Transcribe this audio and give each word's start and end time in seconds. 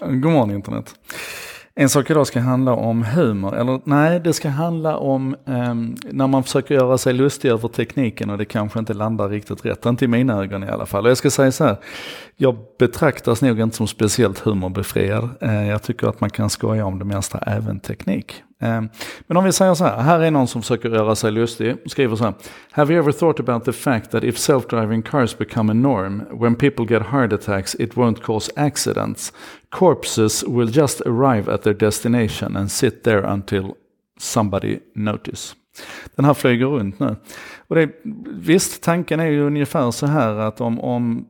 God 0.00 0.32
morgon 0.32 0.50
internet. 0.50 0.94
En 1.74 1.88
sak 1.88 2.10
idag 2.10 2.26
ska 2.26 2.40
handla 2.40 2.72
om 2.72 3.04
humor, 3.04 3.56
eller 3.56 3.80
nej, 3.84 4.20
det 4.20 4.32
ska 4.32 4.48
handla 4.48 4.96
om 4.96 5.36
eh, 5.46 5.74
när 6.12 6.26
man 6.26 6.42
försöker 6.42 6.74
göra 6.74 6.98
sig 6.98 7.12
lustig 7.12 7.48
över 7.48 7.68
tekniken 7.68 8.30
och 8.30 8.38
det 8.38 8.44
kanske 8.44 8.78
inte 8.78 8.94
landar 8.94 9.28
riktigt 9.28 9.64
rätt, 9.64 9.86
inte 9.86 10.04
i 10.04 10.08
mina 10.08 10.42
ögon 10.42 10.64
i 10.64 10.68
alla 10.68 10.86
fall. 10.86 11.04
Och 11.04 11.10
jag 11.10 11.16
ska 11.16 11.30
säga 11.30 11.52
så 11.52 11.64
här, 11.64 11.76
jag 12.36 12.56
betraktas 12.78 13.42
nog 13.42 13.60
inte 13.60 13.76
som 13.76 13.86
speciellt 13.86 14.38
humorbefriad. 14.38 15.28
Eh, 15.40 15.68
jag 15.68 15.82
tycker 15.82 16.06
att 16.06 16.20
man 16.20 16.30
kan 16.30 16.50
skoja 16.50 16.86
om 16.86 16.98
det 16.98 17.04
mesta, 17.04 17.38
även 17.38 17.80
teknik. 17.80 18.42
Ehm, 18.62 18.88
men 19.26 19.36
om 19.36 19.44
vi 19.44 19.52
säger 19.52 19.74
så 19.74 19.84
här, 19.84 19.98
här 19.98 20.20
är 20.20 20.30
någon 20.30 20.48
som 20.48 20.62
försöker 20.62 20.88
göra 20.88 21.14
sig 21.14 21.32
lustig, 21.32 21.76
skriver 21.86 22.16
så 22.16 22.24
här. 22.24 22.34
Have 22.70 22.94
you 22.94 23.02
ever 23.02 23.12
thought 23.12 23.40
about 23.40 23.64
the 23.64 23.72
fact 23.72 24.10
that 24.10 24.24
if 24.24 24.36
self-driving 24.36 25.02
cars 25.02 25.38
become 25.38 25.72
a 25.72 25.74
norm, 25.74 26.22
when 26.30 26.54
people 26.54 26.84
get 26.84 27.02
heart 27.02 27.32
attacks 27.32 27.74
it 27.74 27.94
won't 27.94 28.22
cause 28.22 28.52
accidents. 28.56 29.32
Corpses 29.70 30.44
will 30.44 30.78
just 30.78 31.00
arrive 31.00 31.54
at 31.54 31.62
their 31.62 31.74
destination 31.74 32.56
and 32.56 32.70
sit 32.70 33.04
there 33.04 33.22
until 33.22 33.74
somebody 34.18 34.78
notice. 34.94 35.54
Den 36.16 36.24
här 36.24 36.34
flyger 36.34 36.66
runt 36.66 36.98
nu. 36.98 37.16
Och 37.68 37.76
det, 37.76 37.90
visst, 38.26 38.82
tanken 38.82 39.20
är 39.20 39.26
ju 39.26 39.40
ungefär 39.46 39.90
så 39.90 40.06
här 40.06 40.34
att 40.34 40.60
om, 40.60 40.80
om 40.80 41.26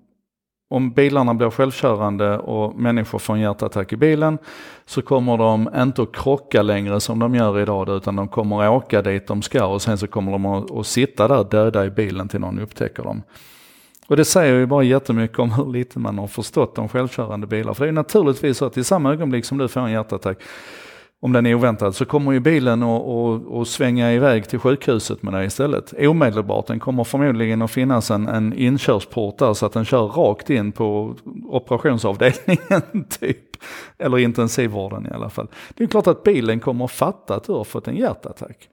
om 0.73 0.91
bilarna 0.91 1.35
blir 1.35 1.51
självkörande 1.51 2.39
och 2.39 2.79
människor 2.79 3.19
får 3.19 3.35
en 3.35 3.41
hjärtattack 3.41 3.93
i 3.93 3.97
bilen 3.97 4.39
så 4.87 5.03
kommer 5.03 5.39
de 5.39 5.69
inte 5.77 6.03
att 6.03 6.13
krocka 6.17 6.63
längre 6.63 7.01
som 7.01 7.19
de 7.19 7.35
gör 7.35 7.59
idag 7.59 7.89
utan 7.89 8.17
de 8.17 8.29
kommer 8.29 8.63
att 8.63 8.71
åka 8.71 9.03
dit 9.03 9.27
de 9.27 9.43
ska 9.43 9.67
och 9.67 9.83
sen 9.83 9.99
så 9.99 10.07
kommer 10.07 10.33
de 10.33 10.47
att, 10.47 10.71
att 10.71 10.87
sitta 10.87 11.29
där 11.29 11.45
döda 11.45 11.85
i 11.85 11.91
bilen 11.91 12.29
till 12.29 12.41
någon 12.41 12.59
upptäcker 12.59 13.03
dem. 13.03 13.23
Och 14.07 14.17
det 14.17 14.25
säger 14.25 14.55
ju 14.55 14.67
bara 14.67 14.83
jättemycket 14.83 15.39
om 15.39 15.53
hur 15.53 15.73
lite 15.73 15.99
man 15.99 16.19
har 16.19 16.27
förstått 16.27 16.79
om 16.79 16.89
självkörande 16.89 17.47
bilar. 17.47 17.75
För 17.75 17.85
det 17.85 17.91
är 17.91 17.93
naturligtvis 17.93 18.59
så 18.59 18.65
att 18.65 18.77
i 18.77 18.85
samma 18.85 19.13
ögonblick 19.13 19.45
som 19.45 19.59
du 19.59 19.69
får 19.69 19.81
en 19.81 19.93
hjärtattack 19.93 20.39
om 21.25 21.33
den 21.33 21.47
är 21.47 21.55
oväntad, 21.55 21.95
så 21.95 22.05
kommer 22.05 22.33
ju 22.33 22.41
bilen 22.41 22.83
att 22.83 23.69
svänga 23.69 24.13
iväg 24.13 24.49
till 24.49 24.59
sjukhuset 24.59 25.23
med 25.23 25.33
dig 25.33 25.47
istället. 25.47 25.95
Omedelbart, 25.99 26.67
den 26.67 26.81
kommer 26.81 27.05
förmodligen 27.05 27.63
att 27.63 27.71
finnas 27.71 28.11
en, 28.11 28.29
en 28.29 28.53
inkörsport 28.53 29.39
där 29.39 29.55
så 29.55 29.67
att 29.67 29.73
den 29.73 29.85
kör 29.85 30.07
rakt 30.07 30.51
in 30.51 30.73
på 30.73 31.15
operationsavdelningen 31.47 33.05
typ. 33.21 33.57
Eller 33.99 34.19
intensivvården 34.19 35.07
i 35.07 35.15
alla 35.15 35.31
fall. 35.31 35.49
Det 35.75 35.85
är 35.85 35.89
klart 35.89 36.07
att 36.07 36.23
bilen 36.23 36.61
kommer 36.61 36.85
att 36.85 36.91
fatta 36.91 37.35
att 37.35 37.45
du 37.45 37.53
har 37.53 37.65
fått 37.65 37.89
en 37.89 37.97
hjärtattack. 37.97 38.69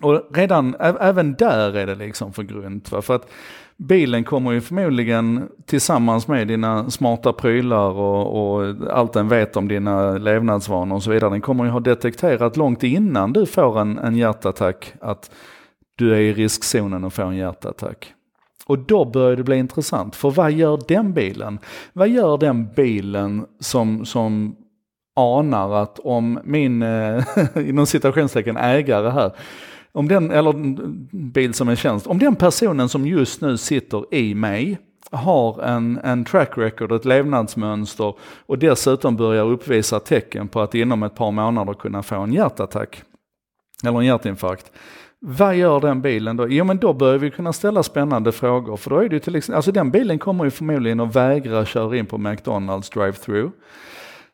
Och 0.00 0.22
redan, 0.34 0.76
även 0.80 1.34
där 1.34 1.76
är 1.76 1.86
det 1.86 1.94
liksom 1.94 2.32
för 2.32 2.42
grunt. 2.42 2.92
Va? 2.92 3.02
För 3.02 3.14
att 3.14 3.28
bilen 3.76 4.24
kommer 4.24 4.52
ju 4.52 4.60
förmodligen 4.60 5.48
tillsammans 5.66 6.28
med 6.28 6.48
dina 6.48 6.90
smarta 6.90 7.32
prylar 7.32 7.90
och, 7.90 8.58
och, 8.58 8.74
allt 8.90 9.12
den 9.12 9.28
vet 9.28 9.56
om 9.56 9.68
dina 9.68 10.18
levnadsvanor 10.18 10.96
och 10.96 11.02
så 11.02 11.10
vidare. 11.10 11.30
Den 11.30 11.40
kommer 11.40 11.64
ju 11.64 11.70
ha 11.70 11.80
detekterat 11.80 12.56
långt 12.56 12.82
innan 12.82 13.32
du 13.32 13.46
får 13.46 13.80
en, 13.80 13.98
en 13.98 14.16
hjärtattack 14.16 14.92
att 15.00 15.30
du 15.96 16.14
är 16.14 16.20
i 16.20 16.32
riskzonen 16.32 17.04
att 17.04 17.14
få 17.14 17.22
en 17.22 17.36
hjärtattack. 17.36 18.14
Och 18.66 18.78
då 18.78 19.04
börjar 19.04 19.36
det 19.36 19.42
bli 19.42 19.56
intressant, 19.56 20.16
för 20.16 20.30
vad 20.30 20.52
gör 20.52 20.80
den 20.88 21.12
bilen? 21.12 21.58
Vad 21.92 22.08
gör 22.08 22.38
den 22.38 22.68
bilen 22.76 23.46
som, 23.60 24.06
som 24.06 24.56
anar 25.16 25.82
att 25.82 25.98
om 25.98 26.40
min, 26.44 26.82
eh, 26.82 27.24
inom 27.68 27.86
citationstecken, 27.86 28.56
ägare 28.56 29.10
här 29.10 29.32
om 29.92 30.08
den, 30.08 30.30
eller 30.30 30.52
bil 31.32 31.54
som 31.54 31.68
en 31.68 31.76
tjänst, 31.76 32.06
om 32.06 32.18
den 32.18 32.36
personen 32.36 32.88
som 32.88 33.06
just 33.06 33.40
nu 33.40 33.56
sitter 33.56 34.14
i 34.14 34.34
mig 34.34 34.78
har 35.10 35.62
en, 35.62 36.00
en 36.04 36.24
track 36.24 36.58
record, 36.58 36.92
ett 36.92 37.04
levnadsmönster 37.04 38.14
och 38.46 38.58
dessutom 38.58 39.16
börjar 39.16 39.44
uppvisa 39.44 40.00
tecken 40.00 40.48
på 40.48 40.60
att 40.60 40.74
inom 40.74 41.02
ett 41.02 41.14
par 41.14 41.30
månader 41.30 41.74
kunna 41.74 42.02
få 42.02 42.14
en 42.14 42.32
hjärtattack 42.32 43.02
eller 43.84 43.98
en 43.98 44.06
hjärtinfarkt. 44.06 44.72
Vad 45.20 45.56
gör 45.56 45.80
den 45.80 46.02
bilen 46.02 46.36
då? 46.36 46.48
Jo 46.48 46.64
men 46.64 46.78
då 46.78 46.92
börjar 46.92 47.18
vi 47.18 47.30
kunna 47.30 47.52
ställa 47.52 47.82
spännande 47.82 48.32
frågor 48.32 48.76
för 48.76 48.90
då 48.90 48.96
är 48.98 49.08
det 49.08 49.14
ju 49.14 49.20
till 49.20 49.36
exempel, 49.36 49.56
alltså 49.56 49.72
den 49.72 49.90
bilen 49.90 50.18
kommer 50.18 50.44
ju 50.44 50.50
förmodligen 50.50 51.00
att 51.00 51.16
vägra 51.16 51.64
köra 51.64 51.96
in 51.96 52.06
på 52.06 52.18
McDonalds 52.18 52.90
drive-through 52.90 53.50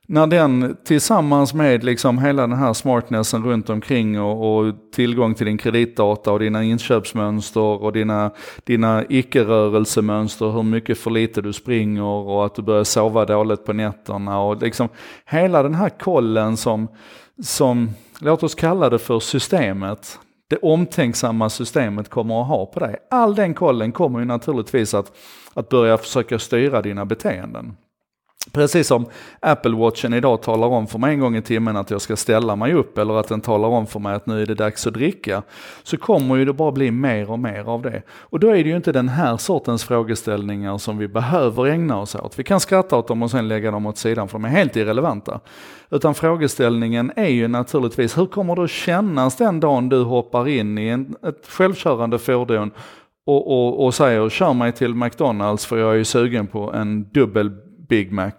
när 0.06 0.26
den 0.26 0.76
tillsammans 0.84 1.54
med 1.54 1.84
liksom 1.84 2.18
hela 2.18 2.46
den 2.46 2.58
här 2.58 2.72
smartnessen 2.72 3.44
runt 3.44 3.70
omkring 3.70 4.20
och, 4.20 4.56
och 4.56 4.74
tillgång 4.94 5.34
till 5.34 5.46
din 5.46 5.58
kreditdata 5.58 6.32
och 6.32 6.38
dina 6.38 6.64
inköpsmönster 6.64 7.60
och 7.60 7.92
dina, 7.92 8.30
dina 8.64 9.04
icke-rörelsemönster, 9.08 10.50
hur 10.50 10.62
mycket 10.62 10.98
för 10.98 11.10
lite 11.10 11.42
du 11.42 11.52
springer 11.52 12.02
och 12.02 12.46
att 12.46 12.54
du 12.54 12.62
börjar 12.62 12.84
sova 12.84 13.24
dåligt 13.24 13.64
på 13.64 13.72
nätterna 13.72 14.40
och 14.40 14.62
liksom 14.62 14.88
hela 15.26 15.62
den 15.62 15.74
här 15.74 15.88
kollen 15.88 16.56
som, 16.56 16.88
som 17.42 17.90
låt 18.18 18.42
oss 18.42 18.54
kalla 18.54 18.90
det 18.90 18.98
för 18.98 19.20
systemet, 19.20 20.18
det 20.48 20.56
omtänksamma 20.56 21.50
systemet 21.50 22.08
kommer 22.08 22.40
att 22.40 22.48
ha 22.48 22.66
på 22.66 22.80
dig. 22.80 22.96
All 23.10 23.34
den 23.34 23.54
kollen 23.54 23.92
kommer 23.92 24.18
ju 24.18 24.24
naturligtvis 24.24 24.94
att, 24.94 25.12
att 25.54 25.68
börja 25.68 25.98
försöka 25.98 26.38
styra 26.38 26.82
dina 26.82 27.04
beteenden. 27.04 27.76
Precis 28.52 28.86
som 28.86 29.06
Apple 29.40 29.76
Watchen 29.76 30.14
idag 30.14 30.42
talar 30.42 30.68
om 30.68 30.86
för 30.86 30.98
mig 30.98 31.14
en 31.14 31.20
gång 31.20 31.36
i 31.36 31.42
timmen 31.42 31.76
att 31.76 31.90
jag 31.90 32.00
ska 32.00 32.16
ställa 32.16 32.56
mig 32.56 32.72
upp 32.72 32.98
eller 32.98 33.14
att 33.14 33.28
den 33.28 33.40
talar 33.40 33.68
om 33.68 33.86
för 33.86 34.00
mig 34.00 34.14
att 34.14 34.26
nu 34.26 34.42
är 34.42 34.46
det 34.46 34.54
dags 34.54 34.86
att 34.86 34.94
dricka. 34.94 35.42
Så 35.82 35.96
kommer 35.96 36.36
ju 36.36 36.44
det 36.44 36.52
bara 36.52 36.72
bli 36.72 36.90
mer 36.90 37.30
och 37.30 37.38
mer 37.38 37.68
av 37.68 37.82
det. 37.82 38.02
Och 38.10 38.40
då 38.40 38.48
är 38.48 38.64
det 38.64 38.70
ju 38.70 38.76
inte 38.76 38.92
den 38.92 39.08
här 39.08 39.36
sortens 39.36 39.84
frågeställningar 39.84 40.78
som 40.78 40.98
vi 40.98 41.08
behöver 41.08 41.66
ägna 41.66 42.00
oss 42.00 42.14
åt. 42.14 42.38
Vi 42.38 42.44
kan 42.44 42.60
skratta 42.60 42.96
åt 42.96 43.08
dem 43.08 43.22
och 43.22 43.30
sen 43.30 43.48
lägga 43.48 43.70
dem 43.70 43.86
åt 43.86 43.98
sidan 43.98 44.28
för 44.28 44.38
de 44.38 44.44
är 44.44 44.48
helt 44.48 44.76
irrelevanta. 44.76 45.40
Utan 45.90 46.14
frågeställningen 46.14 47.12
är 47.16 47.28
ju 47.28 47.48
naturligtvis, 47.48 48.18
hur 48.18 48.26
kommer 48.26 48.56
det 48.56 48.64
att 48.64 48.70
kännas 48.70 49.36
den 49.36 49.60
dagen 49.60 49.88
du 49.88 50.02
hoppar 50.02 50.48
in 50.48 50.78
i 50.78 50.88
en, 50.88 51.14
ett 51.26 51.46
självkörande 51.48 52.18
fordon 52.18 52.70
och, 53.26 53.52
och, 53.52 53.84
och 53.84 53.94
säger 53.94 54.28
kör 54.28 54.52
mig 54.52 54.72
till 54.72 54.94
McDonalds 54.94 55.66
för 55.66 55.78
jag 55.78 55.92
är 55.92 55.96
ju 55.96 56.04
sugen 56.04 56.46
på 56.46 56.72
en 56.72 57.08
dubbel 57.12 57.50
Big 57.94 58.12
Mac. 58.12 58.32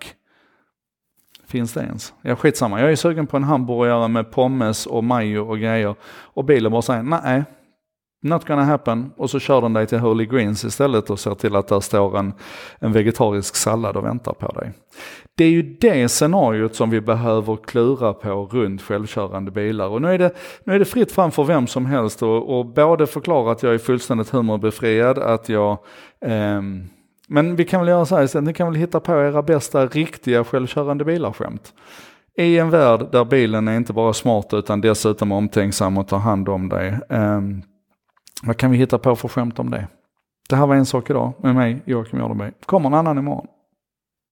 Finns 1.47 1.73
det 1.73 1.81
ens? 1.81 2.13
Ja 2.21 2.35
skitsamma, 2.35 2.81
jag 2.81 2.91
är 2.91 2.95
sugen 2.95 3.27
på 3.27 3.37
en 3.37 3.43
hamburgare 3.43 4.07
med 4.07 4.31
pommes 4.31 4.85
och 4.85 5.03
majo 5.03 5.49
och 5.49 5.59
grejer. 5.59 5.95
Och 6.05 6.45
bilen 6.45 6.71
bara 6.71 6.81
säger 6.81 7.03
nej, 7.03 7.43
not 8.21 8.47
gonna 8.47 8.63
happen. 8.63 9.11
Och 9.17 9.29
så 9.29 9.39
kör 9.39 9.61
den 9.61 9.73
dig 9.73 9.87
till 9.87 9.99
Holy 9.99 10.25
Greens 10.25 10.63
istället 10.63 11.09
och 11.09 11.19
ser 11.19 11.35
till 11.35 11.55
att 11.55 11.67
där 11.67 11.79
står 11.79 12.17
en, 12.17 12.33
en 12.79 12.93
vegetarisk 12.93 13.55
sallad 13.55 13.97
och 13.97 14.05
väntar 14.05 14.33
på 14.33 14.47
dig. 14.47 14.71
Det 15.35 15.45
är 15.45 15.49
ju 15.49 15.77
det 15.81 16.09
scenariot 16.09 16.75
som 16.75 16.89
vi 16.89 17.01
behöver 17.01 17.55
klura 17.55 18.13
på 18.13 18.45
runt 18.51 18.81
självkörande 18.81 19.51
bilar. 19.51 19.87
Och 19.87 20.01
nu 20.01 20.13
är 20.13 20.17
det, 20.17 20.31
nu 20.63 20.75
är 20.75 20.79
det 20.79 20.85
fritt 20.85 21.11
fram 21.11 21.31
för 21.31 21.43
vem 21.43 21.67
som 21.67 21.85
helst 21.85 22.23
och, 22.23 22.59
och 22.59 22.65
både 22.65 23.07
förklara 23.07 23.51
att 23.51 23.63
jag 23.63 23.73
är 23.73 23.77
fullständigt 23.77 24.29
humorbefriad, 24.29 25.17
att 25.19 25.49
jag 25.49 25.77
eh, 26.21 26.61
men 27.27 27.55
vi 27.55 27.65
kan 27.65 27.79
väl 27.79 27.89
göra 27.89 28.05
så 28.05 28.15
här 28.15 28.23
istället, 28.23 28.47
ni 28.47 28.53
kan 28.53 28.67
väl 28.67 28.75
hitta 28.75 28.99
på 28.99 29.11
era 29.11 29.41
bästa 29.41 29.85
riktiga 29.85 30.43
självkörande 30.43 31.05
bilar-skämt. 31.05 31.73
I 32.37 32.57
en 32.57 32.69
värld 32.69 33.07
där 33.11 33.25
bilen 33.25 33.67
är 33.67 33.77
inte 33.77 33.93
bara 33.93 34.13
smart 34.13 34.53
utan 34.53 34.81
dessutom 34.81 35.31
omtänksam 35.31 35.97
och 35.97 36.07
tar 36.07 36.17
hand 36.17 36.49
om 36.49 36.69
dig. 36.69 36.99
Eh, 37.09 37.41
vad 38.43 38.57
kan 38.57 38.71
vi 38.71 38.77
hitta 38.77 38.97
på 38.97 39.15
för 39.15 39.27
skämt 39.27 39.59
om 39.59 39.71
det? 39.71 39.87
Det 40.49 40.55
här 40.55 40.67
var 40.67 40.75
en 40.75 40.85
sak 40.85 41.09
idag 41.09 41.33
med 41.37 41.55
mig, 41.55 41.81
Joakim 41.85 42.19
Jardenberg. 42.19 42.51
Kommer 42.65 42.89
en 42.89 42.93
annan 42.93 43.17
imorgon. 43.17 43.47